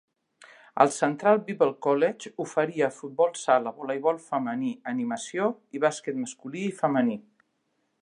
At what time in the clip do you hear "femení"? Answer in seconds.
4.33-4.75, 6.85-7.25